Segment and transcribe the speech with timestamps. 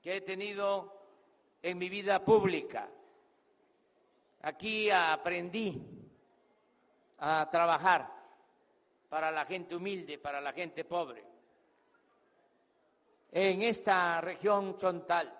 [0.00, 1.02] que he tenido
[1.60, 2.88] en mi vida pública.
[4.42, 5.82] Aquí aprendí
[7.18, 8.08] a trabajar
[9.08, 11.24] para la gente humilde, para la gente pobre.
[13.32, 15.36] En esta región chontal,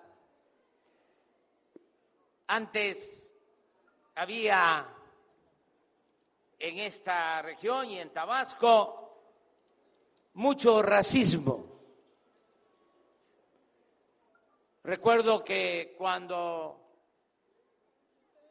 [2.47, 3.28] antes
[4.19, 4.85] había
[6.59, 9.13] en esta región y en Tabasco
[10.33, 11.65] mucho racismo.
[14.83, 16.81] Recuerdo que cuando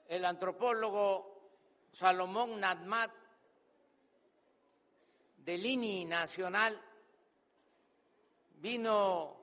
[0.08, 1.50] el antropólogo
[1.92, 3.10] Salomón Nadmat
[5.36, 6.80] del INI Nacional
[8.54, 9.36] vino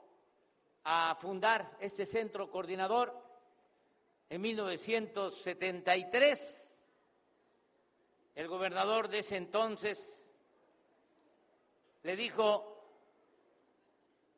[0.86, 3.25] a fundar este centro coordinador
[4.30, 6.62] en 1973.
[8.36, 10.32] El gobernador de ese entonces
[12.04, 12.72] le dijo,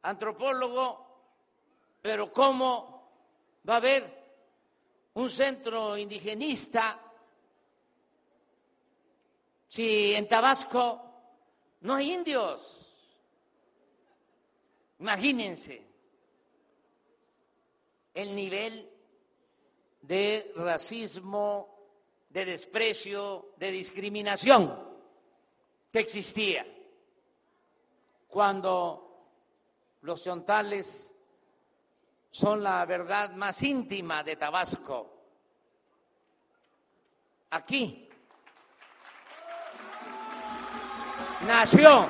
[0.03, 1.05] antropólogo,
[2.01, 3.11] pero ¿cómo
[3.67, 4.25] va a haber
[5.15, 7.01] un centro indigenista
[9.67, 11.01] si en Tabasco
[11.81, 12.75] no hay indios?
[14.99, 15.83] Imagínense
[18.13, 18.96] el nivel
[20.07, 21.67] de racismo,
[22.29, 24.87] de desprecio, de discriminación
[25.91, 26.65] que existía
[28.29, 29.03] cuando
[30.01, 31.13] los chontales
[32.31, 35.13] son la verdad más íntima de Tabasco.
[37.49, 38.07] Aquí
[41.45, 42.07] nació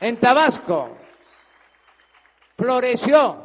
[0.00, 0.96] en Tabasco,
[2.56, 3.41] floreció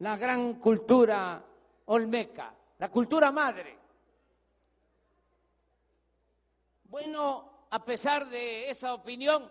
[0.00, 1.42] la gran cultura
[1.86, 3.78] olmeca, la cultura madre.
[6.84, 9.50] Bueno, a pesar de esa opinión,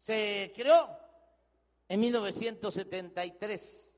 [0.00, 0.88] se creó
[1.88, 3.96] en 1973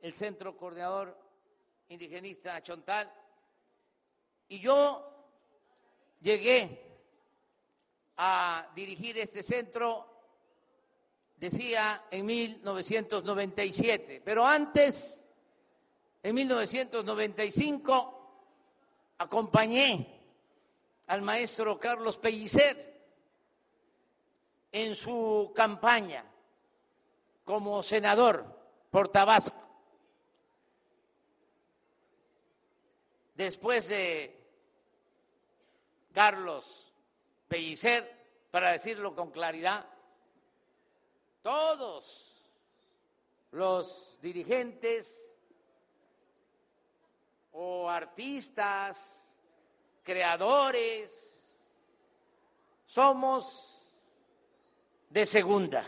[0.00, 1.16] el Centro Coordinador
[1.88, 3.12] Indigenista Chontal
[4.48, 5.12] y yo
[6.20, 6.84] llegué
[8.16, 10.15] a dirigir este centro,
[11.36, 15.22] decía, en 1997, pero antes,
[16.22, 18.16] en 1995,
[19.18, 20.20] acompañé
[21.06, 22.96] al maestro Carlos Pellicer
[24.72, 26.24] en su campaña
[27.44, 28.44] como senador
[28.90, 29.62] por Tabasco.
[33.34, 34.36] Después de
[36.12, 36.92] Carlos
[37.46, 38.16] Pellicer,
[38.50, 39.86] para decirlo con claridad,
[41.46, 42.44] todos
[43.52, 45.24] los dirigentes
[47.52, 49.32] o artistas,
[50.02, 51.54] creadores,
[52.84, 53.80] somos
[55.08, 55.84] de segunda.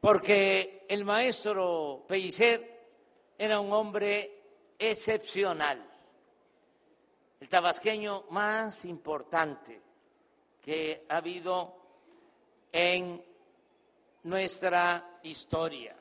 [0.00, 2.88] Porque el maestro Pellicer
[3.38, 4.42] era un hombre
[4.76, 5.80] excepcional,
[7.38, 9.80] el tabasqueño más importante
[10.60, 11.83] que ha habido
[12.74, 13.24] en
[14.24, 15.96] nuestra historia.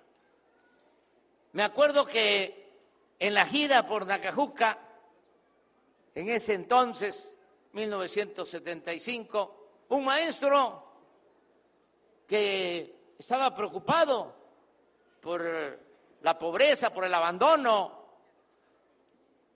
[1.51, 2.71] Me acuerdo que
[3.19, 4.79] en la gira por Nacajuca,
[6.15, 7.37] en ese entonces,
[7.73, 10.83] 1975, un maestro
[12.27, 14.35] que estaba preocupado
[15.21, 15.79] por
[16.23, 18.03] la pobreza, por el abandono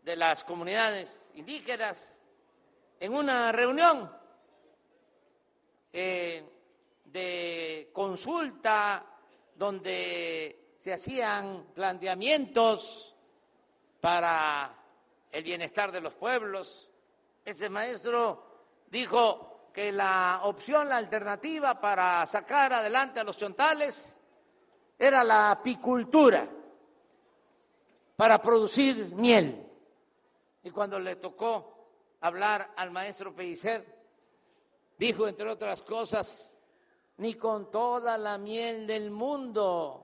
[0.03, 2.21] de las comunidades indígenas.
[2.99, 4.16] En una reunión
[7.11, 9.05] de consulta
[9.55, 13.15] donde se hacían planteamientos
[13.99, 14.75] para
[15.31, 16.89] el bienestar de los pueblos.
[17.43, 24.19] Ese maestro dijo que la opción, la alternativa para sacar adelante a los chontales
[24.97, 26.47] era la apicultura
[28.15, 29.63] para producir miel.
[30.63, 31.89] Y cuando le tocó
[32.21, 33.85] hablar al maestro Pellicer,
[34.97, 36.56] dijo, entre otras cosas,
[37.17, 40.03] ni con toda la miel del mundo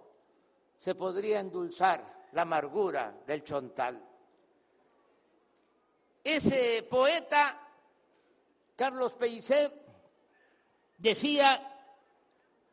[0.77, 4.01] se podría endulzar la amargura del chontal.
[6.23, 7.59] Ese poeta,
[8.75, 9.71] Carlos Pellicer,
[10.97, 11.69] decía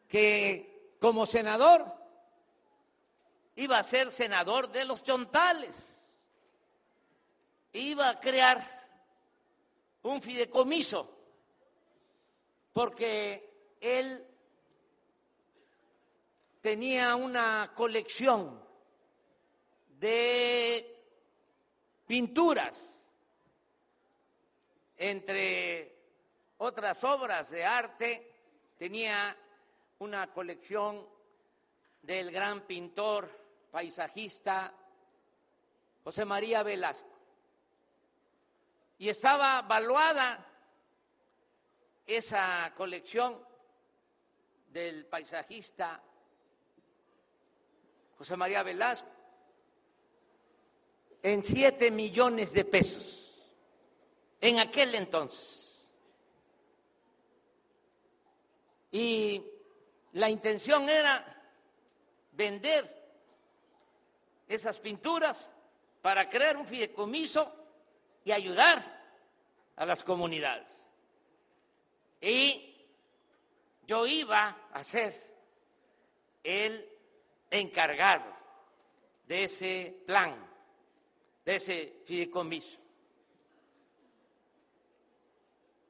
[0.08, 1.84] que como senador
[3.56, 6.00] iba a ser senador de los chontales,
[7.72, 8.80] iba a crear
[10.02, 11.10] un fideicomiso,
[12.72, 14.26] porque él
[16.60, 18.62] tenía una colección
[19.98, 20.96] de
[22.06, 23.02] pinturas,
[24.96, 25.96] entre
[26.58, 28.32] otras obras de arte,
[28.76, 29.36] tenía
[30.00, 31.06] una colección
[32.02, 33.30] del gran pintor,
[33.70, 34.74] paisajista
[36.04, 37.08] José María Velasco.
[38.98, 40.46] Y estaba valuada
[42.06, 43.42] esa colección
[44.68, 46.02] del paisajista
[48.20, 49.08] José María Velasco
[51.22, 53.34] en siete millones de pesos
[54.42, 55.90] en aquel entonces.
[58.92, 59.42] Y
[60.12, 61.24] la intención era
[62.32, 62.94] vender
[64.48, 65.48] esas pinturas
[66.02, 67.50] para crear un fideicomiso
[68.22, 68.84] y ayudar
[69.76, 70.86] a las comunidades.
[72.20, 72.76] Y
[73.86, 75.14] yo iba a ser
[76.44, 76.99] el
[77.50, 78.24] encargado
[79.26, 80.48] de ese plan,
[81.44, 82.78] de ese fideicomiso.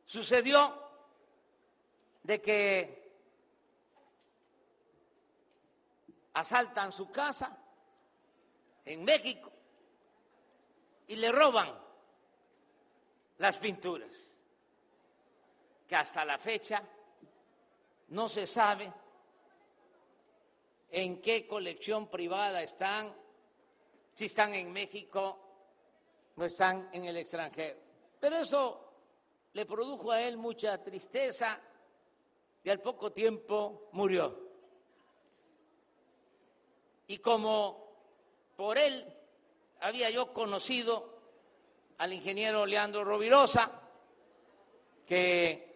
[0.05, 0.91] Sucedió
[2.23, 3.01] de que
[6.35, 7.57] asaltan su casa
[8.85, 9.53] en México
[11.09, 11.79] y le roban
[13.39, 14.11] las pinturas,
[15.89, 16.83] que hasta la fecha
[18.09, 18.93] no se sabe
[20.91, 23.15] en qué colección privada están,
[24.15, 25.39] si están en México,
[26.37, 27.79] no están en el extranjero.
[28.19, 28.93] Pero eso
[29.53, 31.61] le produjo a él mucha tristeza
[32.63, 34.49] y al poco tiempo murió.
[37.07, 37.91] Y como
[38.57, 39.05] por él
[39.81, 41.19] había yo conocido
[41.99, 43.71] al ingeniero Leandro Rovirosa,
[45.07, 45.71] que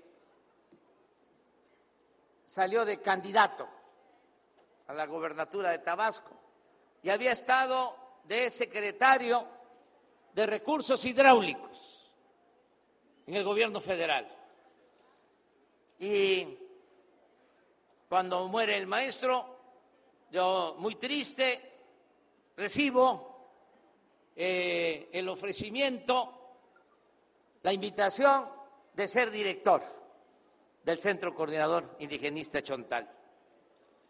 [2.46, 3.68] salió de candidato
[4.86, 6.32] a la gobernatura de Tabasco
[7.02, 9.46] y había estado de secretario
[10.34, 12.10] de Recursos Hidráulicos
[13.26, 14.28] en el gobierno federal.
[15.98, 16.58] Y
[18.08, 19.56] cuando muere el maestro,
[20.30, 21.72] yo muy triste
[22.56, 23.34] recibo
[24.36, 26.56] eh, el ofrecimiento,
[27.62, 28.48] la invitación
[28.92, 29.82] de ser director
[30.82, 33.23] del Centro Coordinador Indigenista Chontal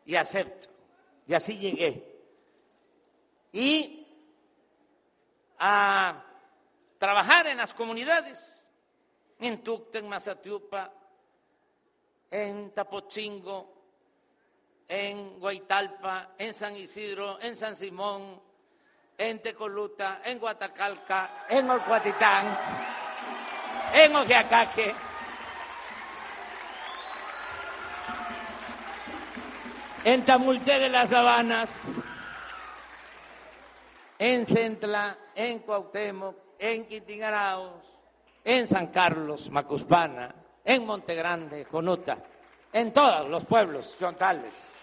[0.05, 0.69] y acepto.
[1.27, 2.15] Y así llegué.
[3.53, 4.07] Y
[5.59, 6.25] a
[6.99, 8.67] trabajar en las comunidades,
[9.39, 10.93] en Tucta, en Mazatiupa,
[12.31, 13.75] en Tapochingo,
[14.89, 18.43] en Guaitalpa, en San Isidro, en San Simón,
[19.17, 22.59] en Tecoluta, en Guatacalca, en Olcuatitán,
[23.95, 24.95] en Ojeacaque.
[30.05, 31.87] En Tamulté de las Habanas,
[34.19, 37.83] en Centla, en Cuauhtémoc, en Quintigaraos,
[38.45, 42.19] en San Carlos, Macuspana, en Montegrande, Jonuta,
[42.71, 44.83] en todos los pueblos chontales.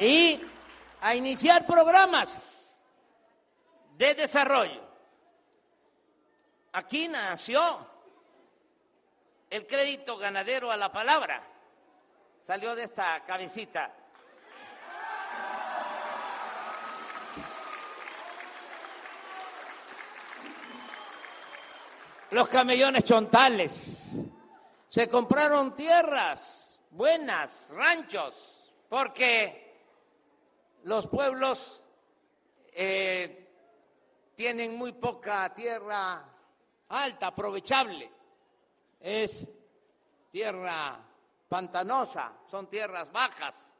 [0.00, 0.40] Y
[1.00, 2.76] a iniciar programas
[3.96, 4.82] de desarrollo.
[6.72, 7.91] Aquí nació
[9.52, 11.46] el crédito ganadero a la palabra.
[12.46, 13.94] Salió de esta cabecita.
[22.30, 24.08] Los camellones chontales.
[24.88, 29.76] Se compraron tierras buenas, ranchos, porque
[30.84, 31.82] los pueblos
[32.72, 33.50] eh,
[34.34, 36.24] tienen muy poca tierra
[36.88, 38.21] alta, aprovechable.
[39.02, 39.50] Es
[40.30, 40.98] tierra
[41.48, 43.72] pantanosa, son tierras bajas.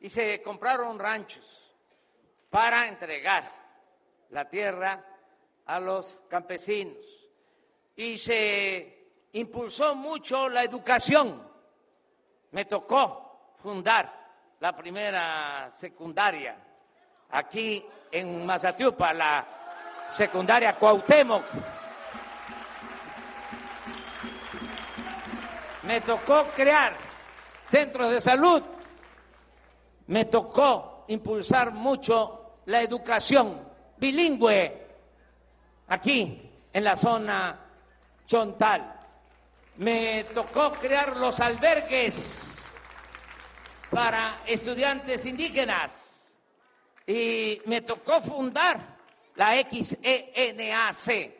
[0.00, 1.72] Y se compraron ranchos
[2.50, 3.50] para entregar
[4.30, 5.02] la tierra
[5.64, 6.96] a los campesinos.
[7.94, 11.42] Y se impulsó mucho la educación.
[12.50, 14.12] Me tocó fundar
[14.60, 16.56] la primera secundaria
[17.30, 19.46] aquí en Mazatiupa, la
[20.12, 21.44] secundaria Cuauhtémoc.
[25.86, 26.96] Me tocó crear
[27.68, 28.60] centros de salud.
[30.08, 33.60] Me tocó impulsar mucho la educación
[33.96, 34.86] bilingüe
[35.86, 37.60] aquí en la zona
[38.26, 38.98] chontal.
[39.76, 42.64] Me tocó crear los albergues
[43.88, 46.36] para estudiantes indígenas
[47.06, 48.80] y me tocó fundar
[49.36, 51.32] la XENAC,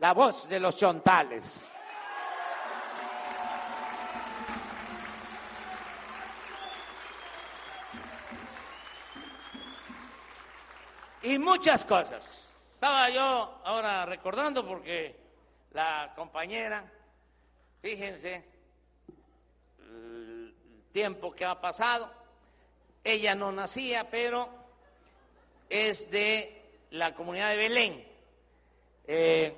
[0.00, 1.75] la voz de los chontales.
[11.26, 12.22] Y muchas cosas.
[12.74, 15.16] Estaba yo ahora recordando porque
[15.72, 16.88] la compañera,
[17.82, 18.44] fíjense,
[19.80, 20.54] el
[20.92, 22.12] tiempo que ha pasado,
[23.02, 24.48] ella no nacía, pero
[25.68, 28.08] es de la comunidad de Belén.
[29.08, 29.56] Eh,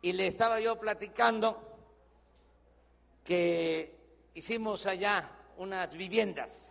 [0.00, 1.78] y le estaba yo platicando
[3.22, 3.94] que
[4.32, 6.70] hicimos allá unas viviendas.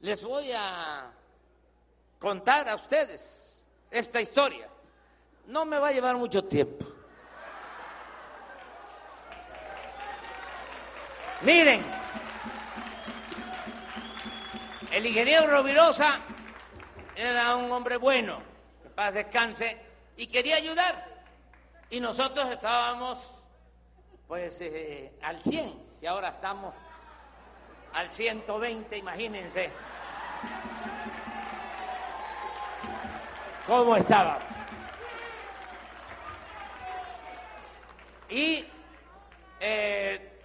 [0.00, 1.12] Les voy a
[2.24, 4.66] contar a ustedes esta historia.
[5.46, 6.86] No me va a llevar mucho tiempo.
[11.42, 11.84] Miren,
[14.90, 16.18] el ingeniero Rovirosa
[17.14, 18.40] era un hombre bueno,
[18.82, 19.78] que paz descanse,
[20.16, 21.06] y quería ayudar.
[21.90, 23.32] Y nosotros estábamos,
[24.26, 26.74] pues, eh, al 100, si ahora estamos
[27.92, 29.70] al 120, imagínense
[33.66, 34.38] cómo estaba.
[38.28, 38.64] Y
[39.60, 40.40] eh,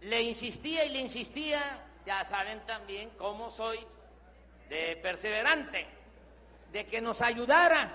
[0.00, 3.78] le insistía y le insistía, ya saben también cómo soy
[4.68, 5.86] de perseverante,
[6.72, 7.90] de que nos ayudara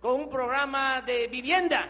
[0.00, 1.88] con un programa de vivienda,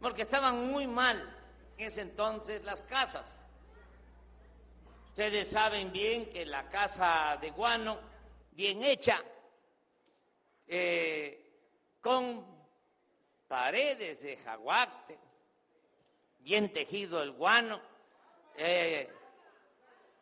[0.00, 1.36] porque estaban muy mal
[1.78, 3.40] en ese entonces las casas.
[5.08, 7.98] Ustedes saben bien que la casa de Guano,
[8.52, 9.22] bien hecha,
[10.66, 11.40] eh,
[12.00, 12.44] con
[13.46, 15.18] paredes de jaguate,
[16.40, 17.80] bien tejido el guano,
[18.56, 19.10] eh,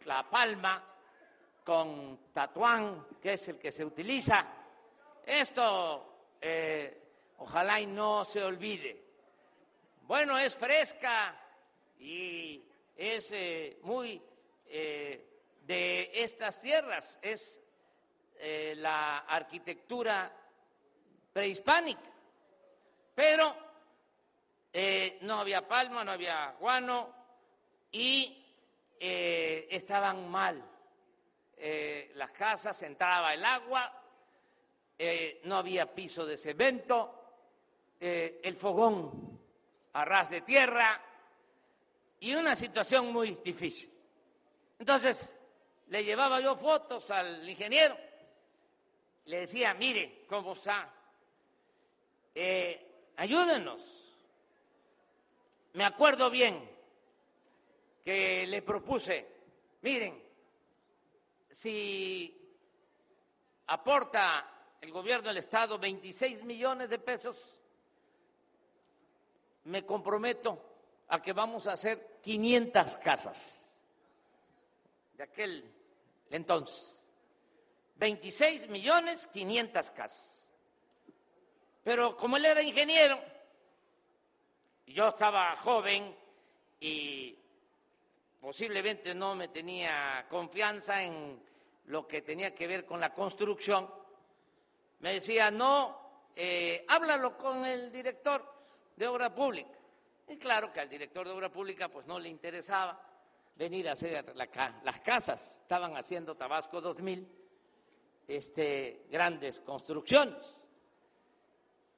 [0.04, 0.84] la palma
[1.64, 4.46] con tatuán, que es el que se utiliza.
[5.24, 7.02] Esto eh,
[7.38, 9.00] ojalá y no se olvide.
[10.02, 11.38] Bueno, es fresca
[11.98, 12.62] y
[12.96, 13.32] es
[13.82, 14.20] muy
[14.66, 17.61] de estas tierras, es
[18.44, 20.28] eh, la arquitectura
[21.32, 22.10] prehispánica,
[23.14, 23.54] pero
[24.72, 27.14] eh, no había palma, no había guano
[27.92, 28.44] y
[28.98, 30.60] eh, estaban mal.
[32.16, 34.02] Las casas, entraba el agua,
[35.44, 37.36] no había piso de cemento,
[38.00, 39.40] el fogón
[39.92, 41.00] a ras de tierra
[42.18, 43.92] y una situación muy difícil.
[44.80, 45.38] Entonces,
[45.86, 47.96] le llevaba yo fotos al ingeniero
[49.26, 50.92] le decía, mire cómo está,
[52.34, 53.80] eh, ayúdenos.
[55.74, 56.68] Me acuerdo bien
[58.04, 59.26] que le propuse,
[59.82, 60.22] miren,
[61.50, 62.38] si
[63.66, 67.60] aporta el gobierno del Estado 26 millones de pesos,
[69.64, 70.60] me comprometo
[71.08, 73.74] a que vamos a hacer 500 casas
[75.14, 75.72] de aquel
[76.30, 77.01] entonces.
[78.02, 80.50] 26 millones 500 casas.
[81.84, 83.16] Pero como él era ingeniero,
[84.88, 86.12] yo estaba joven
[86.80, 87.38] y
[88.40, 91.40] posiblemente no me tenía confianza en
[91.86, 93.88] lo que tenía que ver con la construcción,
[94.98, 98.44] me decía, no, eh, háblalo con el director
[98.96, 99.78] de obra pública.
[100.26, 103.00] Y claro que al director de obra pública pues no le interesaba
[103.54, 107.41] venir a hacer las casas, estaban haciendo Tabasco 2000
[108.26, 110.66] este, grandes construcciones.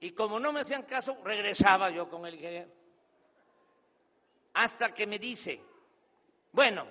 [0.00, 2.70] Y como no me hacían caso, regresaba yo con el ingeniero.
[4.54, 5.60] Hasta que me dice,
[6.52, 6.86] bueno,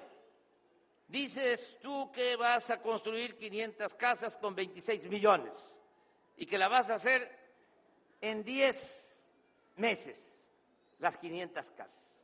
[1.08, 5.54] dices tú que vas a construir 500 casas con 26 millones
[6.36, 7.44] y que la vas a hacer
[8.20, 9.22] en 10
[9.78, 10.48] meses
[11.00, 12.18] las 500 casas.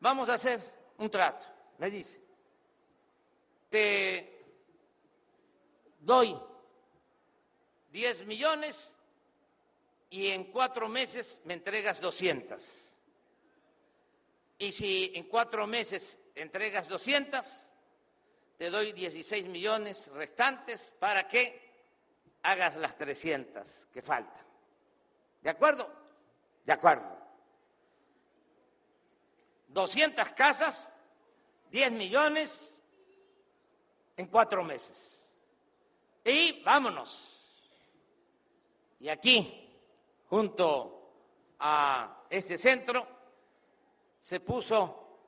[0.00, 0.60] Vamos a hacer
[0.98, 1.46] un trato,
[1.78, 2.22] me dice.
[3.68, 4.37] Te
[6.08, 6.34] doy
[7.90, 8.96] 10 millones
[10.08, 12.96] y en cuatro meses me entregas 200.
[14.56, 17.46] Y si en cuatro meses entregas 200,
[18.56, 21.68] te doy 16 millones restantes para que
[22.42, 24.46] hagas las 300 que faltan.
[25.42, 25.92] ¿De acuerdo?
[26.64, 27.18] De acuerdo.
[29.68, 30.90] 200 casas,
[31.70, 32.80] 10 millones
[34.16, 35.17] en cuatro meses.
[36.28, 37.34] Y vámonos.
[39.00, 39.66] Y aquí,
[40.28, 41.12] junto
[41.58, 43.06] a este centro,
[44.20, 45.20] se puso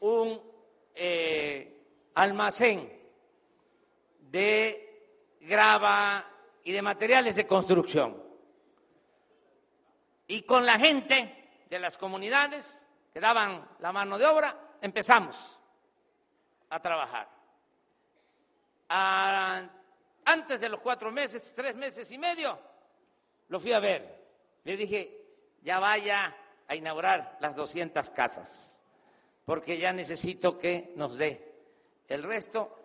[0.00, 0.40] un
[0.94, 1.84] eh,
[2.14, 2.90] almacén
[4.18, 6.26] de grava
[6.64, 8.22] y de materiales de construcción.
[10.26, 15.60] Y con la gente de las comunidades que daban la mano de obra, empezamos
[16.70, 17.28] a trabajar.
[20.24, 22.58] Antes de los cuatro meses, tres meses y medio,
[23.48, 24.22] lo fui a ver.
[24.64, 25.24] Le dije,
[25.62, 26.34] ya vaya
[26.68, 28.82] a inaugurar las 200 casas,
[29.44, 31.52] porque ya necesito que nos dé
[32.08, 32.78] el resto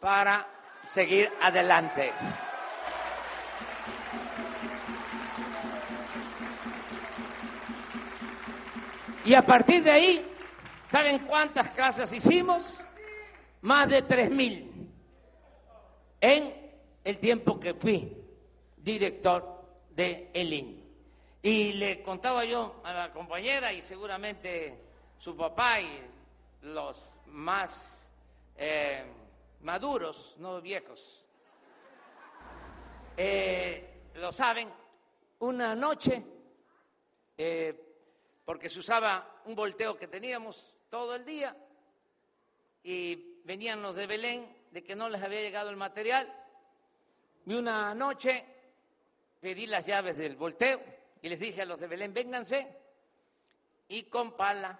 [0.00, 0.46] para
[0.86, 2.12] seguir adelante.
[9.24, 10.26] Y a partir de ahí,
[10.90, 12.76] ¿saben cuántas casas hicimos?
[13.60, 14.72] Más de tres mil
[16.22, 16.61] en
[17.04, 18.16] el tiempo que fui
[18.76, 20.82] director de ELIN.
[21.42, 24.78] Y le contaba yo a la compañera y seguramente
[25.18, 26.02] su papá y
[26.62, 28.08] los más
[28.56, 29.04] eh,
[29.62, 31.24] maduros, no viejos,
[33.16, 34.68] eh, lo saben,
[35.40, 36.24] una noche
[37.36, 37.92] eh,
[38.44, 41.56] porque se usaba un volteo que teníamos todo el día
[42.82, 46.32] y venían los de Belén de que no les había llegado el material.
[47.46, 48.44] Y una noche
[49.40, 50.80] pedí las llaves del volteo
[51.20, 52.76] y les dije a los de Belén, vénganse
[53.88, 54.78] y con pala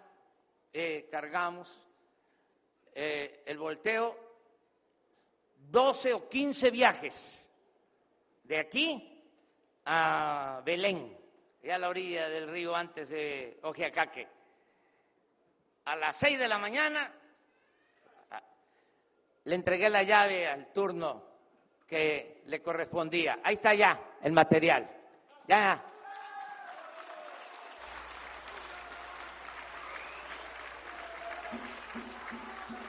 [0.73, 1.87] eh, cargamos
[2.95, 4.17] eh, el volteo
[5.71, 7.51] 12 o 15 viajes
[8.45, 9.23] de aquí
[9.87, 11.19] a Belén
[11.63, 14.29] y a la orilla del río antes de Ojiacaque.
[15.85, 17.13] A las seis de la mañana
[19.45, 21.32] le entregué la llave al turno
[21.93, 23.41] que le correspondía.
[23.45, 24.89] Ahí está ya el material.
[25.47, 25.79] Ya.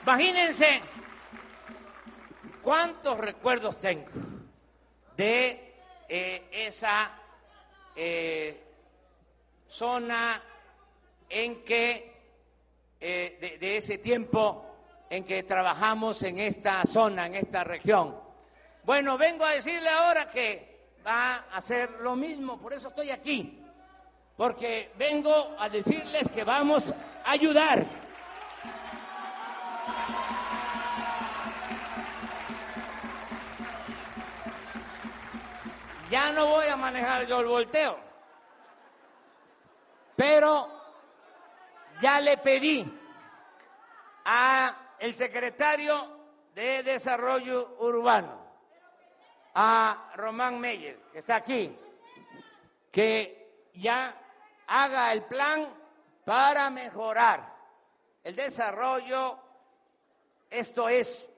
[0.04, 0.80] Imagínense
[2.62, 4.08] cuántos recuerdos tengo
[5.14, 5.74] de
[6.08, 7.10] eh, esa
[7.94, 8.58] eh,
[9.68, 10.42] zona
[11.28, 12.22] en que,
[12.98, 14.64] eh, de, ese tiempo
[15.10, 18.23] en que trabajamos en esta zona, en esta región.
[18.84, 23.62] Bueno, vengo a decirle ahora que va a hacer lo mismo, por eso estoy aquí,
[24.36, 26.92] porque vengo a decirles que vamos
[27.24, 27.84] a ayudar.
[36.10, 37.98] Ya no voy a manejar yo el volteo.
[40.14, 40.68] Pero
[42.00, 42.86] ya le pedí
[44.24, 46.06] a el secretario
[46.54, 48.43] de Desarrollo Urbano,
[49.54, 51.76] a Román Meyer, que está aquí,
[52.90, 54.14] que ya
[54.66, 55.66] haga el plan
[56.24, 57.54] para mejorar
[58.22, 59.38] el desarrollo,
[60.50, 61.30] esto es,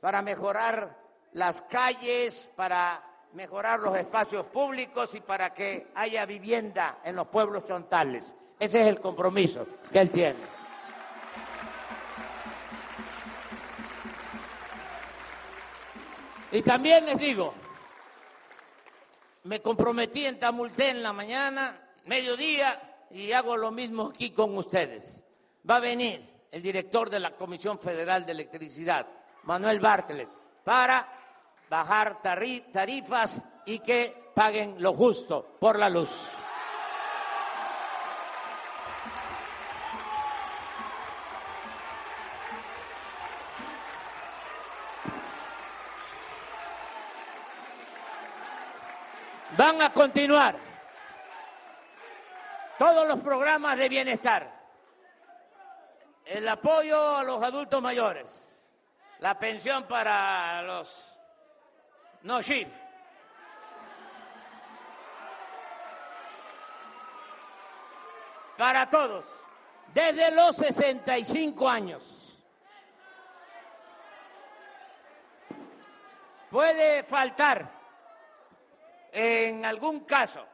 [0.00, 0.96] para mejorar
[1.32, 7.64] las calles, para mejorar los espacios públicos y para que haya vivienda en los pueblos
[7.64, 8.36] chontales.
[8.58, 10.57] Ese es el compromiso que él tiene.
[16.50, 17.52] Y también les digo,
[19.44, 25.22] me comprometí en Tamulté en la mañana, mediodía, y hago lo mismo aquí con ustedes.
[25.68, 29.06] Va a venir el director de la Comisión Federal de Electricidad,
[29.44, 30.28] Manuel Bartlett,
[30.64, 31.06] para
[31.68, 36.10] bajar tarifas y que paguen lo justo por la luz.
[49.58, 50.54] Van a continuar
[52.78, 54.48] todos los programas de bienestar,
[56.24, 58.62] el apoyo a los adultos mayores,
[59.18, 61.12] la pensión para los
[62.22, 62.38] no,
[68.56, 69.24] para todos,
[69.92, 72.04] desde los 65 años.
[76.48, 77.77] Puede faltar
[79.20, 80.46] en algún caso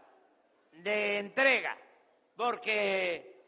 [0.73, 1.77] de entrega,
[2.35, 3.43] porque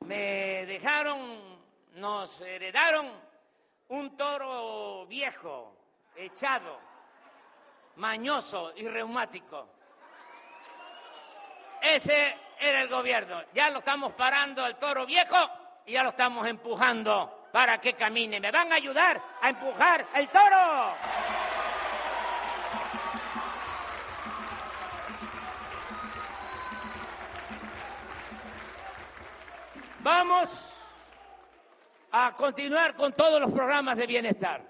[0.00, 1.58] me dejaron,
[1.94, 3.10] nos heredaron
[3.88, 5.74] un toro viejo,
[6.14, 6.78] echado,
[7.96, 9.66] mañoso y reumático.
[11.80, 13.44] Ese era el gobierno.
[13.54, 15.38] Ya lo estamos parando al toro viejo
[15.86, 18.40] y ya lo estamos empujando para que camine.
[18.40, 21.31] ¿Me van a ayudar a empujar el toro?
[30.02, 30.68] Vamos
[32.10, 34.60] a continuar con todos los programas de bienestar.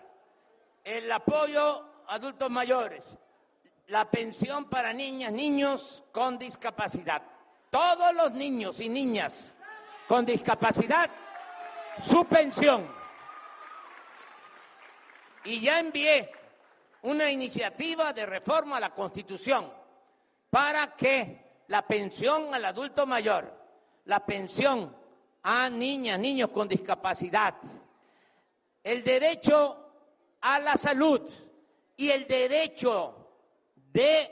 [0.85, 3.17] El apoyo a adultos mayores,
[3.87, 7.23] la pensión para niñas, niños con discapacidad.
[7.71, 9.55] Todos los niños y niñas
[10.07, 11.09] con discapacidad,
[12.03, 12.87] su pensión.
[15.45, 16.31] Y ya envié
[17.01, 19.73] una iniciativa de reforma a la Constitución
[20.51, 23.51] para que la pensión al adulto mayor,
[24.05, 25.01] la pensión
[25.43, 27.55] a niñas, niños con discapacidad,
[28.83, 29.79] el derecho
[30.41, 31.23] a la salud
[31.97, 33.15] y el derecho
[33.75, 34.31] de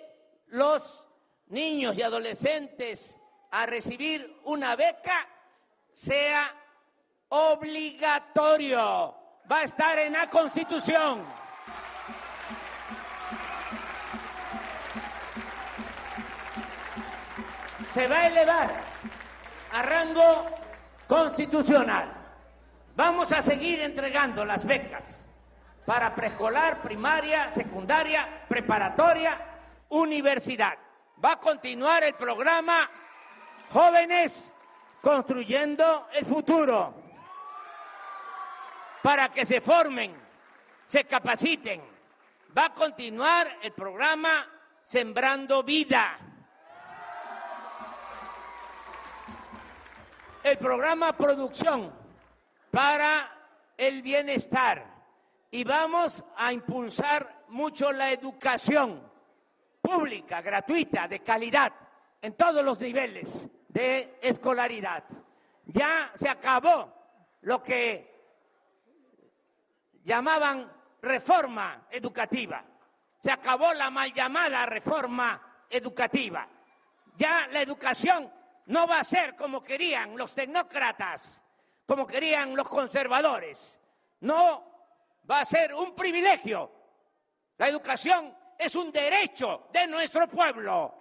[0.49, 1.05] los
[1.47, 3.17] niños y adolescentes
[3.51, 5.29] a recibir una beca
[5.93, 6.55] sea
[7.29, 9.15] obligatorio.
[9.51, 11.25] Va a estar en la Constitución.
[17.93, 18.85] Se va a elevar
[19.73, 20.60] a rango
[21.11, 22.09] constitucional.
[22.95, 25.27] Vamos a seguir entregando las becas
[25.85, 29.37] para preescolar, primaria, secundaria, preparatoria,
[29.89, 30.79] universidad.
[31.23, 32.89] Va a continuar el programa
[33.73, 34.53] Jóvenes
[35.01, 36.95] Construyendo el Futuro
[39.03, 40.15] para que se formen,
[40.87, 41.83] se capaciten.
[42.57, 44.47] Va a continuar el programa
[44.85, 46.19] Sembrando Vida
[50.43, 51.93] el programa Producción
[52.71, 53.31] para
[53.77, 54.85] el Bienestar
[55.51, 59.03] y vamos a impulsar mucho la educación
[59.83, 61.73] pública, gratuita, de calidad,
[62.23, 65.05] en todos los niveles de escolaridad.
[65.67, 66.93] Ya se acabó
[67.43, 68.11] lo que
[70.05, 70.71] llamaban
[71.03, 72.65] reforma educativa.
[73.19, 76.47] Se acabó la mal llamada reforma educativa.
[77.17, 78.31] Ya la educación
[78.71, 81.43] no va a ser como querían los tecnócratas,
[81.87, 83.81] como querían los conservadores.
[84.21, 84.65] No
[85.29, 86.71] va a ser un privilegio.
[87.59, 90.95] La educación es un derecho de nuestro pueblo.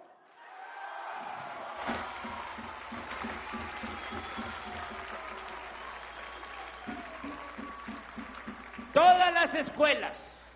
[8.92, 10.50] Todas las escuelas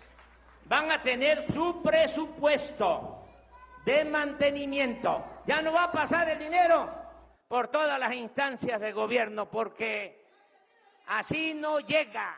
[0.65, 3.25] van a tener su presupuesto
[3.85, 5.23] de mantenimiento.
[5.47, 7.04] Ya no va a pasar el dinero
[7.55, 10.25] por todas las instancias de gobierno, porque
[11.07, 12.37] así no llega.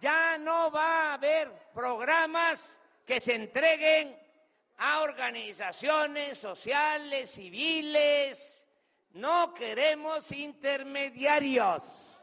[0.00, 4.16] Ya no va a haber programas que se entreguen
[4.78, 8.68] a organizaciones sociales, civiles.
[9.14, 12.16] No queremos intermediarios.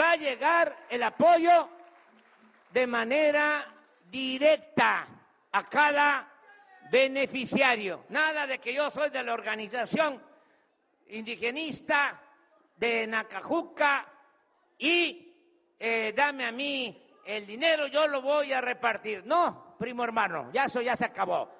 [0.00, 1.68] Va a llegar el apoyo
[2.70, 3.66] de manera
[4.10, 5.06] directa
[5.52, 6.26] a cada
[6.90, 8.04] beneficiario.
[8.08, 10.22] Nada de que yo soy de la organización
[11.08, 12.20] indigenista
[12.76, 14.06] de Nacajuca
[14.78, 15.32] y
[15.78, 19.24] eh, dame a mí el dinero, yo lo voy a repartir.
[19.26, 21.50] No, primo hermano, ya eso ya se acabó.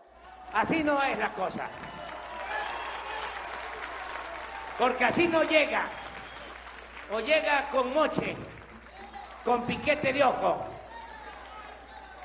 [0.53, 1.69] Así no es la cosa.
[4.79, 5.87] Porque así no llega.
[7.13, 8.37] O llega con moche,
[9.45, 10.65] con piquete de ojo.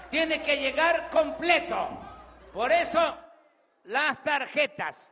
[0.10, 2.01] Tiene que llegar completo.
[2.54, 3.18] Por eso
[3.86, 5.10] las tarjetas.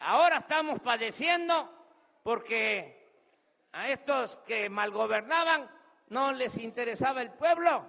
[0.00, 1.70] Ahora estamos padeciendo
[2.22, 3.08] porque
[3.72, 5.70] a estos que malgobernaban
[6.08, 7.84] no les interesaba el pueblo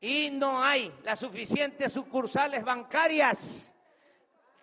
[0.00, 3.72] y no hay las suficientes sucursales bancarias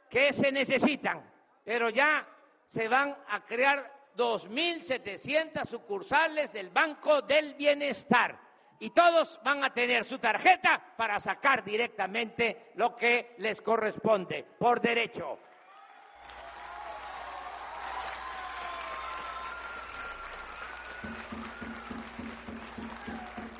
[0.10, 1.22] que se necesitan.
[1.66, 2.26] Pero ya
[2.68, 8.51] se van a crear 2.700 sucursales del Banco del Bienestar
[8.82, 14.82] y todos van a tener su tarjeta para sacar directamente lo que les corresponde por
[14.82, 15.38] derecho.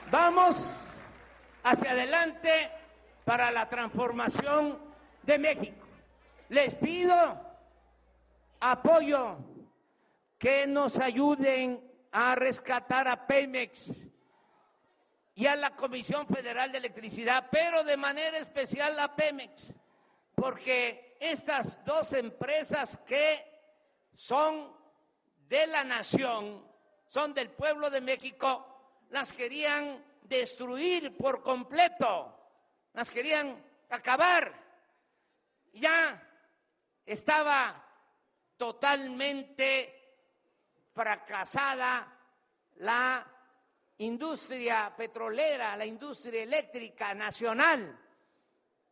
[0.10, 0.76] Vamos
[1.64, 2.72] hacia adelante
[3.24, 4.80] para la transformación
[5.22, 5.86] de México.
[6.50, 7.40] Les pido
[8.60, 9.38] apoyo,
[10.40, 11.80] que nos ayuden
[12.12, 14.11] a rescatar a Pemex
[15.36, 19.74] y a la Comisión Federal de Electricidad, pero de manera especial a Pemex,
[20.36, 23.46] porque estas dos empresas que
[24.16, 24.76] son
[25.48, 26.66] de la nación,
[27.08, 32.38] son del pueblo de México, las querían destruir por completo,
[32.94, 34.54] las querían acabar.
[35.74, 36.22] Ya
[37.06, 37.84] estaba
[38.58, 40.02] totalmente
[40.94, 42.08] fracasada
[42.76, 43.26] la
[44.02, 48.00] industria petrolera, la industria eléctrica nacional.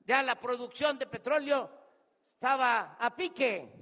[0.06, 1.69] Ya la producción de petróleo
[2.34, 3.74] estaba a pique.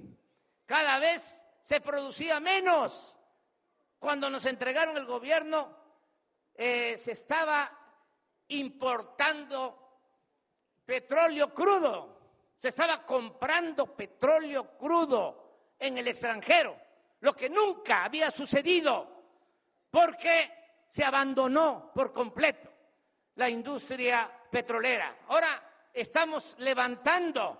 [0.66, 3.14] Cada vez se producía menos.
[3.98, 5.76] Cuando nos entregaron el gobierno,
[6.54, 7.70] eh, se estaba
[8.48, 9.88] importando
[10.84, 12.20] petróleo crudo,
[12.56, 16.76] se estaba comprando petróleo crudo en el extranjero,
[17.20, 19.24] lo que nunca había sucedido,
[19.90, 20.57] porque
[20.88, 22.68] se abandonó por completo
[23.36, 25.18] la industria petrolera.
[25.28, 27.58] Ahora estamos levantando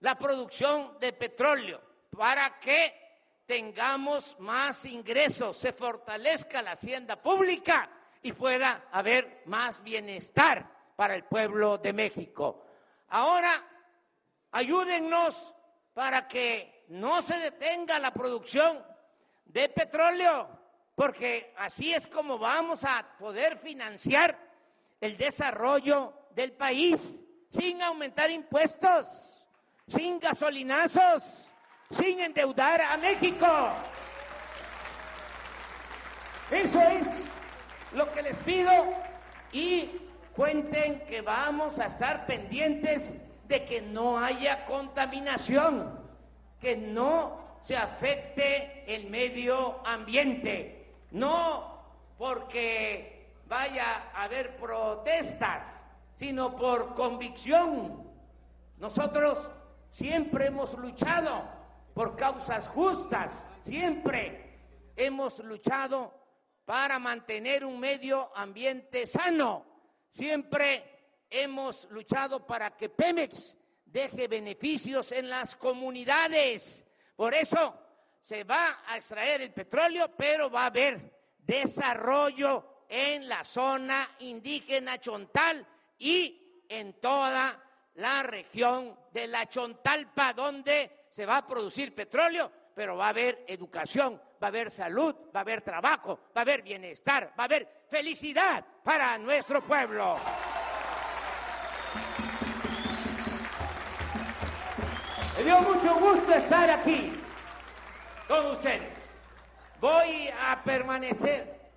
[0.00, 1.80] la producción de petróleo
[2.16, 3.08] para que
[3.46, 7.88] tengamos más ingresos, se fortalezca la hacienda pública
[8.22, 12.64] y pueda haber más bienestar para el pueblo de México.
[13.08, 13.64] Ahora,
[14.52, 15.54] ayúdennos
[15.94, 18.84] para que no se detenga la producción
[19.46, 20.48] de petróleo,
[20.98, 24.36] porque así es como vamos a poder financiar
[25.00, 29.46] el desarrollo del país sin aumentar impuestos,
[29.86, 31.22] sin gasolinazos,
[31.92, 33.46] sin endeudar a México.
[36.50, 37.30] Eso es
[37.92, 38.72] lo que les pido
[39.52, 39.90] y
[40.34, 45.96] cuenten que vamos a estar pendientes de que no haya contaminación,
[46.60, 50.77] que no se afecte el medio ambiente,
[51.10, 51.84] no
[52.18, 58.10] porque vaya a haber protestas, sino por convicción.
[58.78, 59.50] Nosotros
[59.90, 61.42] siempre hemos luchado
[61.94, 64.58] por causas justas, siempre
[64.96, 66.12] hemos luchado
[66.64, 69.68] para mantener un medio ambiente sano
[70.18, 70.82] Siempre
[71.30, 76.84] hemos luchado para que Pemex deje beneficios en las comunidades.
[77.14, 77.72] Por eso
[78.20, 84.98] se va a extraer el petróleo, pero va a haber desarrollo en la zona indígena
[84.98, 85.66] Chontal
[85.98, 87.58] y en toda
[87.94, 93.44] la región de la Chontalpa, donde se va a producir petróleo, pero va a haber
[93.46, 97.46] educación, va a haber salud, va a haber trabajo, va a haber bienestar, va a
[97.46, 100.16] haber felicidad para nuestro pueblo.
[105.36, 107.12] Me dio mucho gusto estar aquí
[108.28, 108.94] con ustedes.
[109.80, 111.70] Voy a permanecer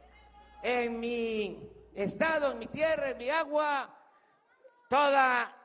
[0.61, 3.89] en mi estado, en mi tierra, en mi agua,
[4.89, 5.55] toda,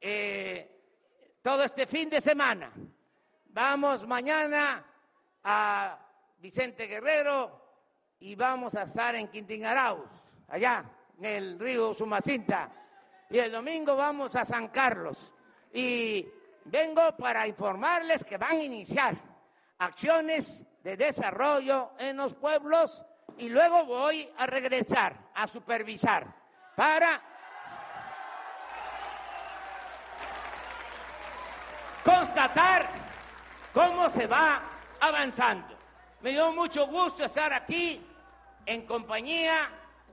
[0.00, 2.72] eh, todo este fin de semana.
[3.46, 4.84] Vamos mañana
[5.44, 5.98] a
[6.38, 7.62] Vicente Guerrero
[8.18, 10.10] y vamos a estar en Quintingaraus,
[10.48, 10.84] allá
[11.18, 12.70] en el río Sumacinta.
[13.30, 15.32] Y el domingo vamos a San Carlos.
[15.72, 16.26] Y
[16.64, 19.33] vengo para informarles que van a iniciar
[19.78, 23.04] acciones de desarrollo en los pueblos
[23.38, 26.26] y luego voy a regresar a supervisar
[26.76, 27.20] para
[32.04, 32.88] constatar
[33.72, 34.62] cómo se va
[35.00, 35.76] avanzando.
[36.20, 38.00] Me dio mucho gusto estar aquí
[38.66, 39.70] en compañía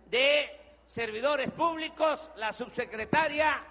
[0.10, 3.64] de servidores públicos, la subsecretaria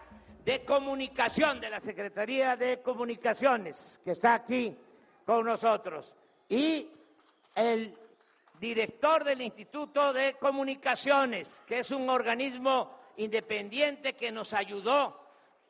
[0.45, 4.77] de Comunicación de la Secretaría de Comunicaciones, que está aquí
[5.25, 6.15] con nosotros,
[6.49, 6.89] y
[7.55, 7.97] el
[8.59, 15.21] director del Instituto de Comunicaciones, que es un organismo independiente que nos ayudó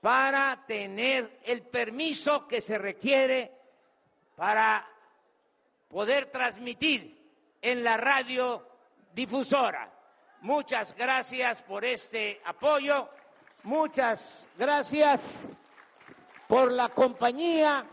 [0.01, 3.53] para tener el permiso que se requiere
[4.35, 4.89] para
[5.89, 7.17] poder transmitir
[7.61, 8.67] en la radio
[9.13, 9.93] difusora.
[10.41, 13.09] Muchas gracias por este apoyo,
[13.63, 15.49] muchas gracias
[16.49, 17.85] por la compañía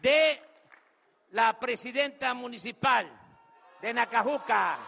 [0.00, 0.42] de
[1.32, 3.06] la presidenta municipal
[3.80, 4.78] de Nacajuca.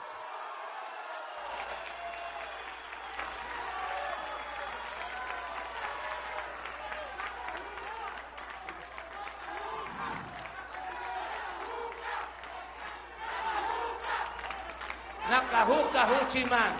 [15.30, 16.72] Nacajuca, Juchimán.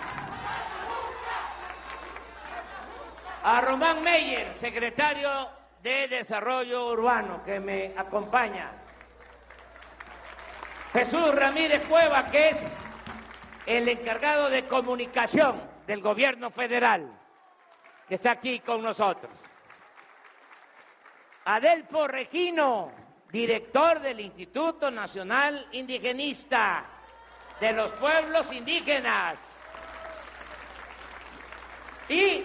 [3.45, 5.52] A Román Meyer, secretario
[5.83, 8.71] de Desarrollo Urbano que me acompaña.
[10.93, 12.77] Jesús Ramírez Cueva, que es
[13.65, 17.11] el encargado de comunicación del gobierno federal,
[18.07, 19.33] que está aquí con nosotros.
[21.45, 22.91] Adelfo Regino,
[23.29, 26.85] director del Instituto Nacional Indigenista
[27.59, 29.59] de los Pueblos Indígenas.
[32.07, 32.43] Y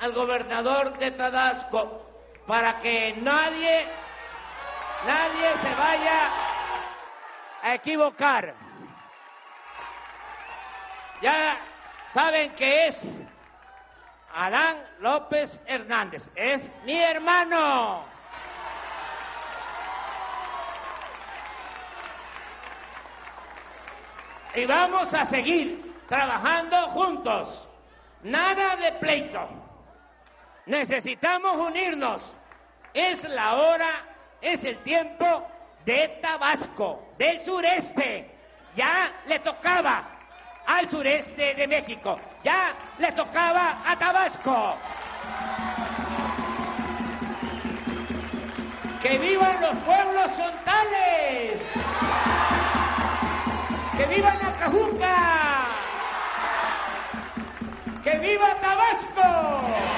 [0.00, 2.07] al gobernador de Tadasco,
[2.48, 3.86] para que nadie,
[5.06, 6.30] nadie se vaya
[7.62, 8.54] a equivocar.
[11.20, 11.58] Ya
[12.14, 13.06] saben que es
[14.34, 18.02] Adán López Hernández, es mi hermano.
[24.54, 27.68] Y vamos a seguir trabajando juntos.
[28.22, 29.46] Nada de pleito.
[30.64, 32.32] Necesitamos unirnos.
[32.94, 34.04] Es la hora,
[34.40, 35.46] es el tiempo
[35.84, 38.30] de Tabasco, del sureste.
[38.74, 40.04] Ya le tocaba
[40.66, 42.18] al sureste de México.
[42.44, 44.76] Ya le tocaba a Tabasco.
[49.02, 51.72] ¡Que vivan los pueblos sontales!
[53.96, 55.66] ¡Que viva Nacajuca!
[58.02, 59.97] ¡Que viva Tabasco!